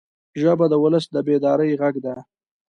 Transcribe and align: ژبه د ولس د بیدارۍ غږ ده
ژبه 0.41 0.65
د 0.71 0.75
ولس 0.83 1.05
د 1.11 1.15
بیدارۍ 1.27 1.71
غږ 1.81 1.95
ده 2.05 2.15